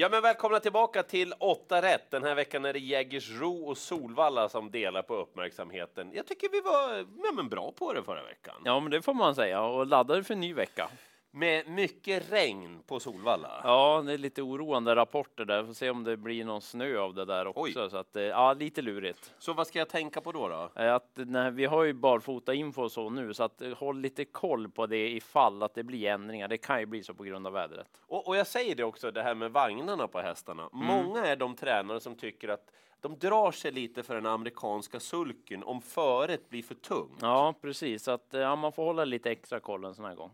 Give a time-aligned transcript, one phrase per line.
[0.00, 2.10] Ja, men välkomna tillbaka till 8 rätt.
[2.10, 6.10] Den här veckan är det Jägersro och Solvalla som delar på uppmärksamheten.
[6.12, 8.54] Jag tycker vi var ja, men bra på det förra veckan.
[8.64, 10.88] Ja, men det får man säga och laddade för en ny vecka.
[11.32, 13.60] Med mycket regn på Solvalla.
[13.64, 15.64] Ja, det är lite oroande rapporter där.
[15.64, 17.62] Får se om det blir någon snö av det där också.
[17.62, 17.90] Oj.
[17.90, 19.34] Så att, eh, ja, lite lurigt.
[19.38, 20.48] Så vad ska jag tänka på då?
[20.48, 20.82] då?
[20.82, 24.00] Eh, Att, nej, vi har ju barfota info och så nu, så att eh, håll
[24.00, 26.48] lite koll på det ifall att det blir ändringar.
[26.48, 28.00] Det kan ju bli så på grund av vädret.
[28.06, 30.68] Och, och jag säger det också, det här med vagnarna på hästarna.
[30.72, 32.70] Många är de tränare som tycker att
[33.00, 37.18] de drar sig lite för den amerikanska sulken om föret blir för tungt.
[37.20, 38.02] Ja, precis.
[38.02, 40.30] Så att, ja, man får hålla lite extra koll en sån här gång.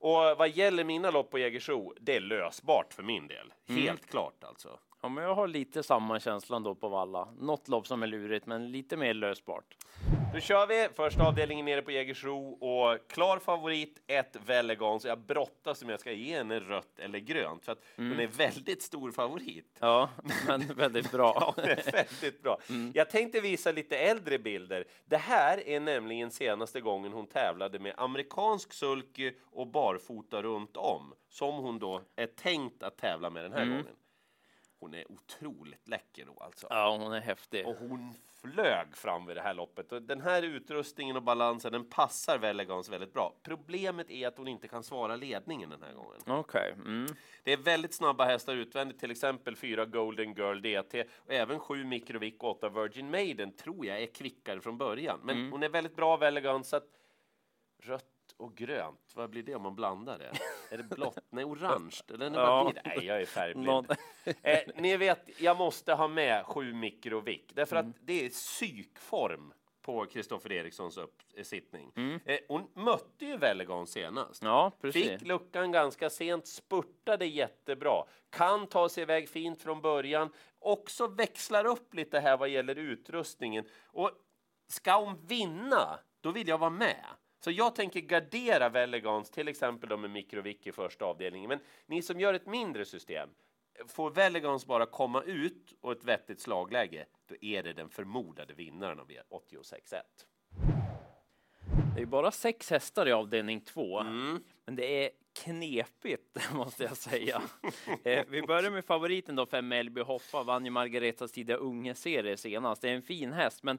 [0.00, 3.52] Och vad gäller mina lopp på Jägersro, det är lösbart för min del.
[3.68, 4.78] Helt klart alltså.
[5.00, 7.28] Ja, men jag har lite samma känslan då på Valla.
[7.38, 9.76] Något lopp som är lurigt, men lite mer lösbart.
[10.34, 15.00] Nu kör vi första avdelningen nere på Jägersro och klar favorit ett Vellegan.
[15.00, 18.26] Så jag brottas om jag ska ge henne rött eller grönt för att hon är
[18.26, 19.76] väldigt stor favorit.
[19.80, 20.10] Ja,
[20.46, 21.54] men väldigt bra.
[21.56, 22.58] Ja, väldigt bra.
[22.94, 24.84] Jag tänkte visa lite äldre bilder.
[25.04, 31.14] Det här är nämligen senaste gången hon tävlade med amerikansk sulky och barfota runt om
[31.28, 33.96] som hon då är tänkt att tävla med den här gången.
[34.80, 36.66] Hon är otroligt läcker då alltså.
[36.70, 37.66] Ja, hon är häftig.
[37.66, 39.92] Och hon flög fram vid det här loppet.
[39.92, 43.34] Och den här utrustningen och balansen, den passar Vellegans väldigt bra.
[43.42, 46.20] Problemet är att hon inte kan svara ledningen den här gången.
[46.26, 46.72] Okej.
[46.72, 47.06] Mm.
[47.42, 51.84] Det är väldigt snabba hästar utvändigt, till exempel fyra Golden Girl DT och även sju
[51.84, 55.20] Microvic och åtta Virgin Maiden tror jag är kvickare från början.
[55.22, 56.88] Men hon är väldigt bra Vellegan så att
[57.82, 60.32] rött och grönt, vad blir det om man blandar det?
[60.70, 61.18] Är det blått?
[61.30, 61.96] Nej, orange?
[62.08, 62.64] Eller nej, Ja.
[62.72, 62.88] blir det?
[62.96, 63.92] Nej, jag är färgblind.
[64.42, 70.06] Eh, ni vet, jag måste ha med sju Microvic därför att det är psykform på
[70.06, 71.92] Kristoffer Erikssons uppsittning.
[72.24, 74.42] Eh, hon mötte ju Vellegan senast.
[74.42, 74.72] Ja.
[74.92, 78.04] Fick luckan ganska sent, spurtade jättebra.
[78.30, 80.32] Kan ta sig iväg fint från början.
[80.58, 83.64] Också växlar upp lite här vad gäller utrustningen.
[83.86, 84.10] Och
[84.68, 87.04] ska hon vinna, då vill jag vara med.
[87.40, 91.48] Så jag tänker gardera Vellegans, till exempel med Microvic i första avdelningen.
[91.48, 93.28] Men ni som gör ett mindre system,
[93.88, 99.00] får Vellegans bara komma ut och ett vettigt slagläge, då är det den förmodade vinnaren
[99.00, 100.02] av 86-1.
[101.96, 104.42] Det är bara sex hästar i avdelning två, Mm.
[104.64, 105.10] men det är
[105.44, 107.42] knepigt måste jag säga.
[108.04, 112.82] eh, vi börjar med favoriten då, fem Melby Hoffa, vann ju Margaretas tidiga unge-serie senast.
[112.82, 113.78] Det är en fin häst, men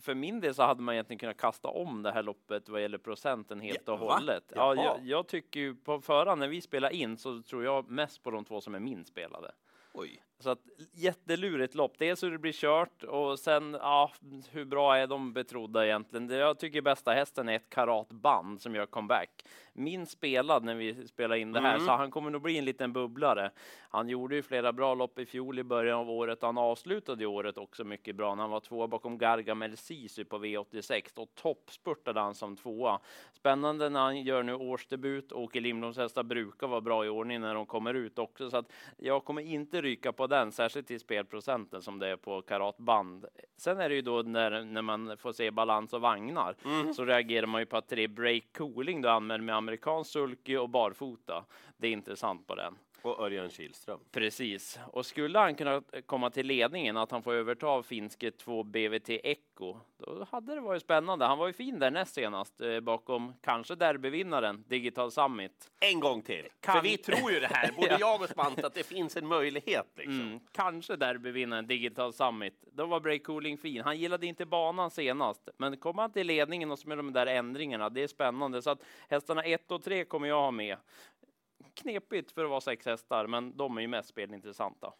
[0.00, 2.98] för min del så hade man egentligen kunnat kasta om det här loppet vad gäller
[2.98, 4.52] procenten helt Ja, och hållet.
[4.54, 8.22] Ja, jag, jag tycker ju på förhand när vi spelar in så tror jag mest
[8.22, 9.52] på de två som är min spelade.
[9.92, 10.22] Oj.
[10.40, 10.58] Så att
[10.92, 11.98] jättelurigt lopp.
[11.98, 14.10] Dels hur det blir kört och sen ja,
[14.50, 16.26] hur bra är de betrodda egentligen?
[16.26, 19.44] Det jag tycker bästa hästen är ett karatband som gör comeback.
[19.72, 21.86] Min spelad när vi spelar in det här, Mm.
[21.86, 23.50] så han kommer nog bli en liten bubblare.
[23.90, 26.42] Han gjorde ju flera bra lopp i fjol i början av året.
[26.42, 31.18] Han avslutade året också mycket bra när han var tvåa bakom Gargamel Sisu på V86
[31.18, 33.00] och toppspurtade han som tvåa.
[33.32, 35.32] Spännande när han gör nu årsdebut.
[35.32, 38.72] Åke Lindbloms hästar brukar vara bra i ordning när de kommer ut också, så att
[38.96, 43.26] jag kommer inte ryka på den, särskilt i spelprocenten som det är på karatband.
[43.56, 46.56] Sen är det ju då när, när man får se balans och vagnar
[46.92, 50.68] så reagerar man ju på att tre break cooling då använder med amerikansk sulky och
[50.68, 51.44] barfota.
[51.76, 52.74] Det är intressant på den.
[53.02, 54.00] Och Örjan Kihlström.
[54.12, 54.78] Precis.
[54.92, 59.76] Och skulle han kunna komma till ledningen, att han får överta finske 2 BVT Echo,
[59.98, 61.24] då hade det varit spännande.
[61.24, 65.70] Han var ju fin där näst senast, eh, bakom kanske derbyvinnaren Digital Summit.
[65.80, 66.46] En gång till.
[66.60, 67.96] Kan- För vi tror ju det här, både Ja.
[68.00, 69.86] jag och Spant, att det finns en möjlighet.
[69.96, 70.20] Liksom.
[70.20, 72.64] Mm, kanske derbyvinnaren Digital Summit.
[72.72, 73.82] Då var Break Cooling fin.
[73.84, 77.26] Han gillade inte banan senast, men kommer han till ledningen och så med de där
[77.26, 78.62] ändringarna, det är spännande.
[78.62, 80.76] Så att hästarna 1 och 3 kommer jag ha med.
[81.82, 84.92] Knepigt för att vara sex hästar, men de är ju mest spelintressanta.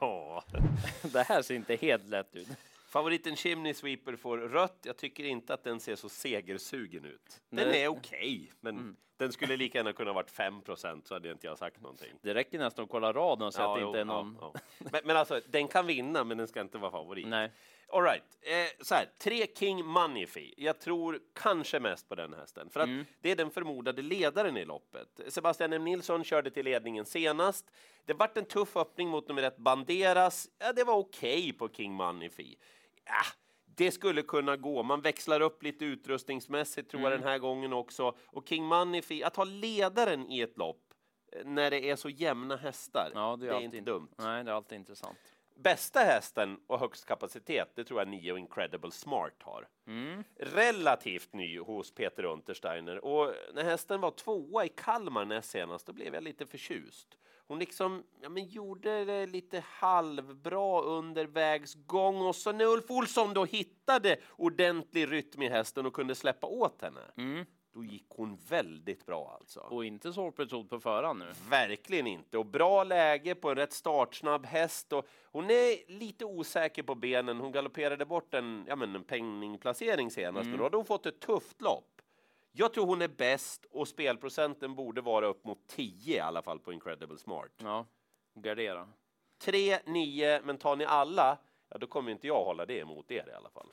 [0.00, 0.44] Ja.
[1.12, 2.48] Det här ser inte helt lätt ut.
[2.88, 4.78] Favoriten Chimney Sweeper får rött.
[4.82, 7.40] Jag tycker inte att den ser så segersugen ut.
[7.50, 7.82] Den Nej.
[7.82, 11.80] är okej, men den skulle lika gärna kunna varit 5% så hade inte jag sagt
[11.80, 12.12] någonting.
[12.22, 14.38] Det räcker nästan att kolla raden och se att det jo, inte är någon...
[14.40, 14.88] ja, ja.
[14.92, 17.26] Men, men alltså, den kan vinna, men den ska inte vara favorit.
[17.26, 17.50] Nej.
[17.92, 18.24] All right.
[18.42, 19.84] Eh, så här, tre King
[20.28, 20.54] Fee.
[20.56, 23.04] Jag tror kanske mest på den hästen, för att Mm.
[23.20, 25.20] det är den förmodade ledaren i loppet.
[25.28, 25.84] Sebastian M.
[25.84, 27.70] Nilsson körde till ledningen senast.
[28.04, 30.48] Det vart en tuff öppning mot nummer ett Banderas.
[30.58, 31.98] Ja, det var okej på King
[32.30, 32.54] Fee.
[33.04, 33.22] Ja,
[33.64, 34.82] det skulle kunna gå.
[34.82, 37.20] Man växlar upp lite utrustningsmässigt tror jag Mm.
[37.20, 38.16] den här gången också.
[38.26, 40.82] Och King Fee, att ha ledaren i ett lopp
[41.32, 44.08] eh, när det är så jämna hästar, Ja, det är, alltid inte int- dumt.
[44.18, 45.18] Nej, det är alltid intressant.
[45.56, 49.68] Bästa hästen och högst kapacitet, det tror jag Nio Incredible Smart har.
[49.86, 50.24] Mm.
[50.36, 55.92] Relativt ny hos Peter Untersteiner och när hästen var tvåa i Kalmar näst senast, då
[55.92, 57.18] blev jag lite förtjust.
[57.46, 62.90] hon liksom ja, men gjorde det lite halvbra under vägs gång och så när Ulf
[62.90, 67.00] Olsson då hittade ordentlig rytm i hästen och kunde släppa åt henne.
[67.16, 67.46] Mm.
[67.76, 69.60] Då gick hon väldigt bra alltså.
[69.60, 70.36] Och inte så hårt
[70.68, 71.32] på förhand nu.
[71.50, 72.38] Verkligen inte.
[72.38, 74.92] Och bra läge på en rätt startsnabb häst.
[74.92, 77.40] Och hon är lite osäker på benen.
[77.40, 80.46] Hon galopperade bort en, ja, men en penningplacering senast.
[80.46, 80.52] Mm.
[80.52, 82.02] Och då hade hon fått ett tufft lopp.
[82.52, 86.58] Jag tror hon är bäst och spelprocenten borde vara upp mot 10 i alla fall
[86.58, 87.52] på Incredible Smart.
[87.56, 87.86] Ja,
[88.34, 88.88] gardera.
[89.38, 91.38] 3, 9, men tar ni alla,
[91.68, 93.72] ja då kommer inte jag hålla det emot er i alla fall.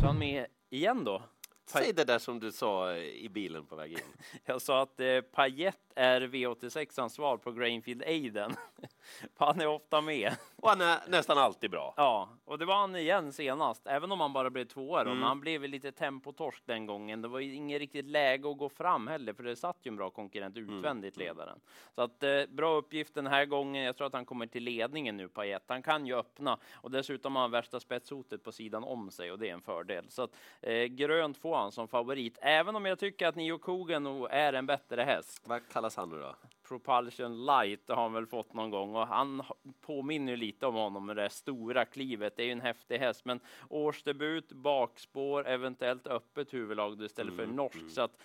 [0.00, 1.22] Så han med igen då?
[1.68, 3.98] Säg det där som du sa i bilen på väg in.
[4.44, 8.52] Jag sa att eh, Payet är V86 svar på Grainfield Aiden.
[9.36, 10.32] han är ofta med.
[10.56, 11.94] Och han är nästan alltid bra.
[11.96, 15.00] Ja, och det var han igen senast, även om han bara blev tvåa.
[15.00, 15.14] Mm.
[15.14, 17.22] Men han blev lite tempotorsk den gången.
[17.22, 20.10] Det var inget riktigt läge att gå fram heller, för det satt ju en bra
[20.10, 21.26] konkurrent utvändigt Mm.
[21.28, 21.60] ledaren.
[21.94, 23.84] Så att eh, bra uppgift den här gången.
[23.84, 25.62] Jag tror att han kommer till ledningen nu Payet.
[25.66, 29.38] Han kan ju öppna och dessutom har han värsta spetshotet på sidan om sig och
[29.38, 30.04] det är en fördel.
[30.08, 30.30] Så att
[30.60, 34.52] eh, grönt får han som favorit, även om jag tycker att Nio Kogen nog är
[34.52, 35.42] en bättre häst.
[35.44, 36.34] Vad kallas han nu då?
[36.68, 41.06] Propulsion Light har han väl fått någon gång och han ha- påminner lite om honom
[41.06, 42.36] med det stora klivet.
[42.36, 43.40] Det är ju en häftig häst, men
[43.70, 47.90] årsdebut, bakspår, eventuellt öppet huvudlag istället för norskt.
[47.92, 48.18] Så att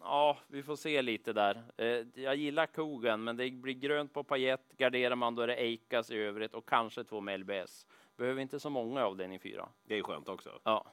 [0.00, 1.62] ja, vi får se lite där.
[1.76, 4.60] Eh, jag gillar kogen, men det blir grönt på pajet.
[4.78, 7.86] Garderar man då är det Eikas i övrigt och kanske två med LBS.
[8.16, 9.68] Behöver inte så många av den i fyra.
[9.84, 10.50] Det är skönt också.
[10.64, 10.84] Ja,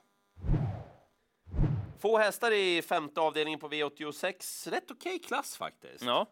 [2.07, 4.69] Få hästar i femte avdelningen på V86.
[4.69, 6.03] Rätt okej klass faktiskt.
[6.03, 6.25] ja.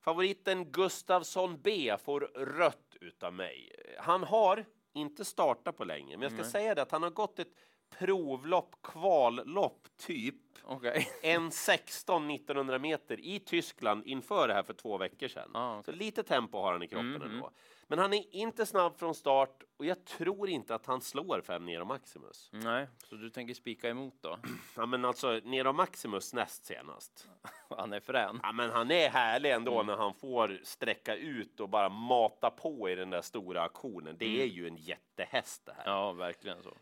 [0.00, 3.72] Favoriten Gustavsson B får rött utav mig.
[3.98, 6.50] Han har inte startat på länge, men jag ska Nej.
[6.50, 7.52] säga det att han har gått ett
[7.98, 10.34] provlopp, kvallopp typ.
[10.64, 11.08] okej.
[11.22, 15.50] En 16 1900 meter i Tyskland inför det här för två veckor sedan.
[15.56, 17.22] Ah, Så lite tempo har han i kroppen Mhm.
[17.22, 17.50] ändå.
[17.86, 21.64] Men han är inte snabb från start och jag tror inte att han slår fem
[21.66, 22.48] Nero Maximus.
[22.52, 24.38] Nej, så du tänker spika emot då?
[24.76, 27.28] Ja, men alltså Nero Maximus näst senast.
[27.76, 28.40] Han är frän.
[28.42, 29.86] Ja, men han är härlig ändå Mm.
[29.86, 34.16] när han får sträcka ut och bara mata på i den där stora aktionen.
[34.18, 35.84] Det är ju en jättehäst det här.
[35.86, 35.94] Mm.
[35.98, 36.74] Ja, verkligen så.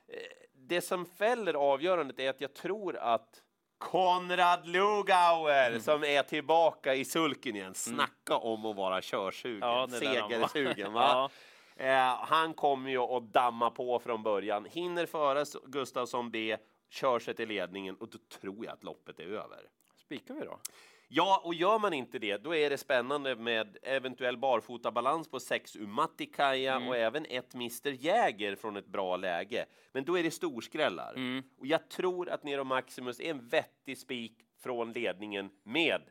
[0.68, 3.42] Det som fäller avgörandet är att jag tror att
[3.78, 5.80] Konrad Lugauer Mm.
[5.80, 7.74] som är tillbaka i sulken igen.
[7.74, 10.92] Snacka om att vara körsugen, Ja, segersugen.
[10.92, 11.30] Va?
[11.76, 11.84] Ja.
[11.84, 14.64] Eh, han kommer ju att damma på från början.
[14.64, 16.56] Hinner före Gustafsson B,
[16.90, 19.58] kör sig till ledningen och då tror jag att loppet är över.
[19.96, 20.58] Spikar vi då?
[21.14, 25.76] Ja, och gör man inte det, då är det spännande med eventuell barfotabalans på 6
[25.76, 26.88] Umatikaja Mm.
[26.88, 29.66] och även ett Mr Jäger från ett bra läge.
[29.92, 31.12] Men då är det storskrällar.
[31.14, 31.42] Mm.
[31.58, 34.32] Och jag tror att Nero Maximus är en vettig spik
[34.62, 36.02] från ledningen med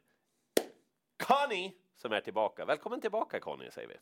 [1.23, 2.65] Conny som är tillbaka.
[2.65, 3.95] Välkommen tillbaka Conny, säger vi.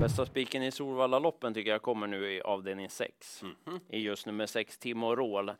[0.00, 3.42] Bästa spiken i Solvalla-loppen tycker jag kommer nu i avdelning 6.
[3.42, 3.80] Mhm.
[3.88, 5.52] I just nummer 6, Timo Rål.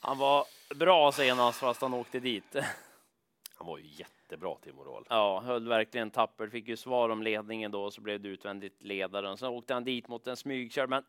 [0.00, 0.44] Han var
[0.74, 2.56] bra senast fast han åkte dit.
[3.54, 5.04] Han var ju jätte jättebra, Timo Roll.
[5.08, 6.50] Ja, höll verkligen tappert.
[6.50, 9.36] Fick ju svar om ledningen då, så blev det utvändigt ledaren.
[9.36, 11.02] Sen åkte han dit mot en smygkörd, men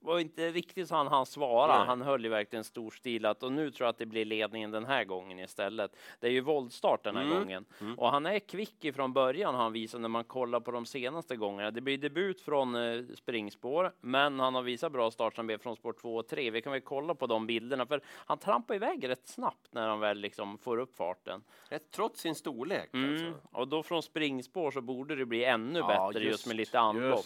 [0.00, 1.78] var inte riktigt så han han svara.
[1.78, 1.86] Nej.
[1.86, 5.04] Han höll ju verkligen storstilat och nu tror jag att det blir ledningen den här
[5.04, 5.96] gången istället.
[6.20, 7.38] Det är ju voltstart den här Mm.
[7.38, 7.64] gången
[7.96, 11.36] och han är kvick ifrån början har han visat när man kollar på de senaste
[11.36, 11.70] gångerna.
[11.70, 15.76] Det blir debut från eh, springspår, men han har visat bra start som blev från
[15.76, 16.50] spår 2 och 3.
[16.50, 20.00] Vi kan väl kolla på de bilderna, för han trampar iväg rätt snabbt när han
[20.00, 21.42] väl liksom får upp farten.
[21.68, 22.67] Rätt Trots sin storlek.
[22.76, 23.12] Mm.
[23.12, 23.34] Alltså.
[23.52, 26.78] Och då från springspår så borde det bli ännu Ja, bättre just, just, med lite
[26.78, 27.24] anlopp.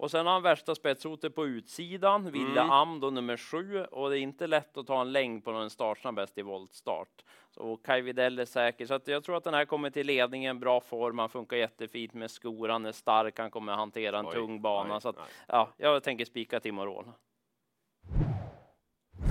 [0.00, 2.70] Och sen har han värsta spetshotet på utsidan, Ville Mm.
[2.70, 5.70] Am då nummer sju och det är inte lätt att ta en längd på någon
[5.70, 7.24] startsnabb bäst i voltstart.
[7.50, 10.60] Så Kaj Widell är säker, så att jag tror att den här kommer till ledningen,
[10.60, 14.32] bra form, han funkar jättefint med skor, han är stark, han kommer hantera en Oj,
[14.32, 14.94] tung bana.
[14.94, 15.16] oj, så att,
[15.48, 17.04] ja, jag tänker spika Timo Rål.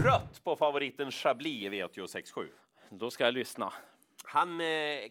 [0.03, 2.48] Rött på favoriten Chablis i V86.7.
[2.89, 3.74] Då ska jag lyssna.
[4.23, 4.67] Han eh,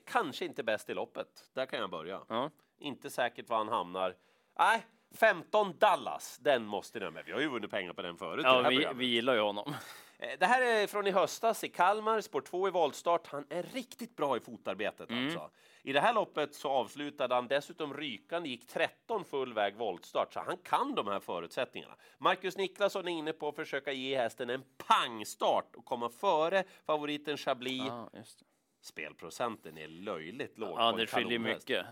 [0.07, 1.51] kanske inte bäst i loppet.
[1.55, 2.21] Där kan jag börja.
[2.29, 2.51] Ja.
[2.79, 4.15] Inte säkert var han hamnar.
[4.59, 6.39] Nej, 15 Dallas.
[6.39, 7.25] Den måste ni med.
[7.25, 8.45] Vi har ju vunnit pengar på den förut.
[8.45, 8.97] Ja, vi, programmet.
[8.97, 9.75] vi gillar ju honom.
[10.19, 13.27] Eh, Det här är från i höstas i Kalmar, spår 2 i voltstart.
[13.27, 15.25] Han är riktigt bra i fotarbetet Mm.
[15.25, 15.51] alltså.
[15.83, 20.41] I det här loppet så avslutade han dessutom rykande, gick 13 full väg voltstart, så
[20.41, 21.95] han kan de här förutsättningarna.
[22.19, 27.37] Marcus Niklasson är inne på att försöka ge hästen en pangstart och komma före favoriten
[27.37, 27.83] Chablis.
[28.13, 28.25] Det.
[28.81, 31.87] Spelprocenten är löjligt låg ja det skiljer mycket.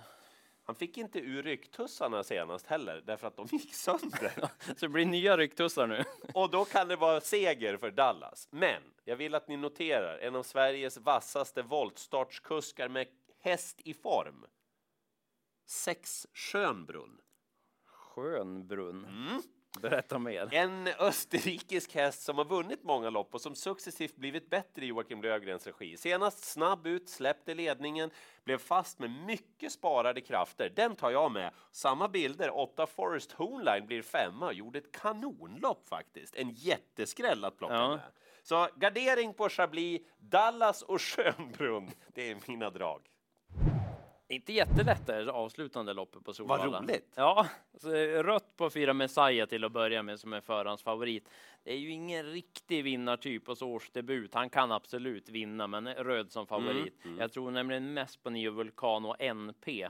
[0.66, 4.32] Han fick inte ur rycktussarna senast heller, därför att de gick sönder.
[4.66, 6.04] Så det blir nya rycktussar nu.
[6.34, 8.48] Och då kan det vara seger för Dallas.
[8.50, 13.06] Men jag vill att ni noterar en av Sveriges vassaste voltstartskuskar med
[13.40, 14.44] häst i form.
[15.66, 17.20] Sex Schönbrunn.
[17.86, 19.04] Skönbrunn.
[19.04, 19.42] Mm.
[19.80, 20.48] Berätta mer.
[20.54, 25.22] En österrikisk häst som har vunnit många lopp och som successivt blivit bättre i Joakim
[25.22, 25.96] Löfgrens regi.
[25.96, 28.10] Senast snabb ut, släppte ledningen,
[28.44, 30.72] blev fast med mycket sparade krafter.
[30.76, 31.50] Den tar jag med.
[31.72, 36.34] Samma bilder, 8 Forest Hornline blir femma, gjorde ett kanonlopp faktiskt.
[36.36, 37.88] En jätteskräll att plocka Ja.
[37.88, 38.00] med.
[38.42, 43.02] Så gardering på Chablis, Dallas och Schönbrunn, det är mina drag.
[44.28, 46.80] Inte jättelätt det avslutande loppet på Solvalla.
[46.80, 47.12] roligt.
[47.14, 47.46] Ja,
[48.22, 51.28] rött på fyra Messiah till att börja med som är förhandsfavorit.
[51.64, 54.34] Det är ju ingen riktig vinnartyp och så årsdebut.
[54.34, 56.94] Han kan absolut vinna, men röd som favorit.
[57.18, 59.88] Jag tror nämligen mest på Nio Vulcano NP.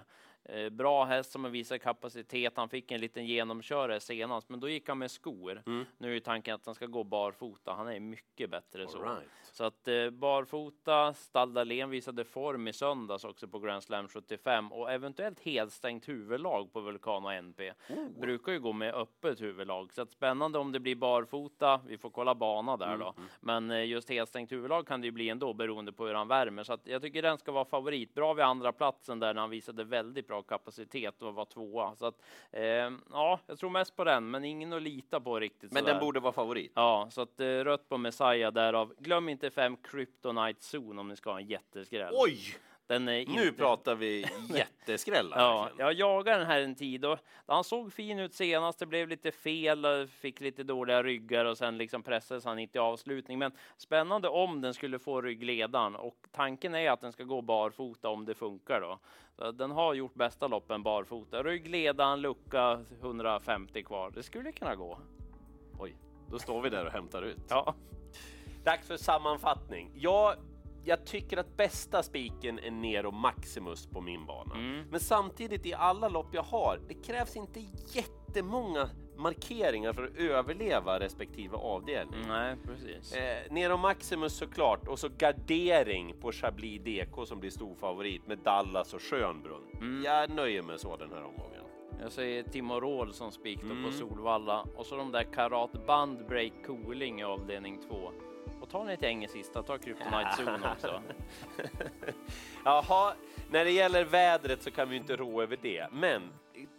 [0.48, 2.52] Eh, Bra häst som har visat kapacitet.
[2.56, 5.62] Han fick en liten genomkörare senast, men då gick han med skor.
[5.98, 7.72] Nu är tanken att han ska gå barfota.
[7.72, 9.02] Han är mycket bättre så.
[9.02, 9.28] right.
[9.52, 14.92] Så att eh, barfota, Staldalen visade form i söndags också på Grand Slam 75 och
[14.92, 17.72] eventuellt helstängt huvudlag på Vulcano NP.
[18.20, 21.80] Brukar ju gå med öppet huvudlag så att spännande om det blir barfota.
[21.86, 25.28] Vi får kolla bana där då, men eh, just helstängt huvudlag kan det ju bli
[25.28, 28.14] ändå beroende på hur han värmer så att jag tycker den ska vara favorit.
[28.14, 32.06] Bra vid andra platsen där när han visade väldigt bra kapacitet och var tvåa så
[32.06, 32.62] att eh,
[33.10, 35.72] ja, jag tror mest på den, men ingen att lita på riktigt.
[35.72, 35.92] Men sådär.
[35.92, 36.72] den borde vara favorit.
[36.74, 38.94] Ja, så att eh, rött på Messiah därav.
[38.98, 42.14] Glöm inte fem Kryptonite Zone om ni ska ha en jätteskräll.
[42.16, 42.56] Oj!
[42.86, 43.52] Den är Nu inte...
[43.52, 45.38] pratar vi jätteskrällar.
[45.38, 45.86] Ja, verkligen.
[45.86, 48.78] jag jagade den här en tid och han såg fin ut senast.
[48.78, 52.78] Det blev lite fel, och fick lite dåliga ryggar och sen liksom pressades han inte
[52.78, 53.38] i avslutning.
[53.38, 58.08] Men spännande om den skulle få ryggledaren och tanken är att den ska gå barfota
[58.08, 58.98] om det funkar då.
[59.36, 61.42] Så den har gjort bästa loppen barfota.
[61.42, 64.10] Ryggledaren, lucka 150 kvar.
[64.10, 64.98] Det skulle kunna gå.
[65.78, 65.96] Oj,
[66.30, 67.38] då står vi där och hämtar ut.
[67.48, 67.74] Ja.
[68.64, 69.90] Dags för sammanfattning.
[69.94, 70.34] Jag,
[70.86, 74.54] jag tycker att bästa spiken är Nero Maximus på min bana.
[74.54, 74.84] Mm.
[74.90, 77.60] Men samtidigt i alla lopp jag har, det krävs inte
[77.92, 82.20] jättemånga markeringar för att överleva respektive avdelning.
[82.28, 83.12] Nej, precis.
[83.12, 88.38] Eh, Nero Maximus såklart och så gardering på Chablis DK som blir stor favorit med
[88.38, 89.62] Dallas och Schönbrunn.
[89.80, 90.02] Mm.
[90.04, 91.62] Jag nöjer mig så den här omgången.
[92.02, 93.84] Jag säger Timo Rohl som spik Mm.
[93.84, 98.10] på Solvalla och så de där Karat Band Break Cooling i avdelning 2.
[98.66, 101.00] Och ta ni till Enge sista, ta Kryptonite Zone också.
[102.64, 103.12] Jaha,
[103.50, 106.22] när det gäller vädret så kan vi inte rå över det, men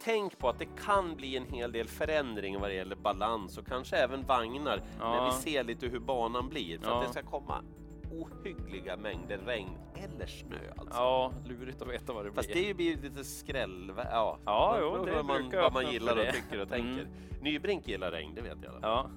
[0.04, 3.68] tänk på att det kan bli en hel del förändring vad det gäller balans och
[3.68, 5.26] kanske även vagnar när Ja.
[5.26, 7.00] vi ser lite hur banan blir för Ja.
[7.02, 7.64] att det ska komma
[8.12, 10.98] ohyggliga mängder regn eller snö alltså.
[11.00, 12.68] Ja, lurigt att veta vad det Fast blir.
[12.68, 13.94] det blir lite skräll...
[13.98, 17.02] Ja, Ja, jo, det vad man, vad man gillar och tycker och tänker.
[17.02, 17.08] Mm.
[17.42, 18.74] Nybrink gillar regn, det vet jag.
[18.82, 19.10] Ja,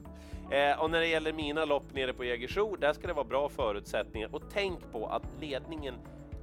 [0.50, 3.48] Eh, och när det gäller mina lopp nere på Jägersro, där ska det vara bra
[3.48, 4.34] förutsättningar.
[4.34, 5.94] Och tänk på att ledningen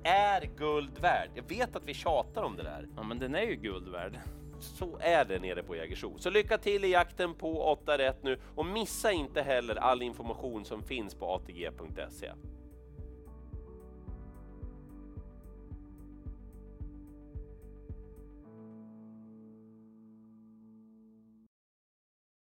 [0.04, 1.30] är guld värd.
[1.36, 2.88] Jag vet att vi tjatar om det där.
[2.96, 4.20] ja, men den är ju guld värd.
[4.60, 6.18] Så är det nere på Jägersro.
[6.18, 10.66] Så lycka till i jakten på 8 rätt nu och missa inte heller all information
[10.66, 12.32] som finns på atg.se.